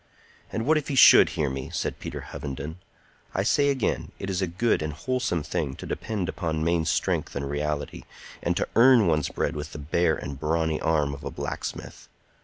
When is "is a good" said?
4.31-4.81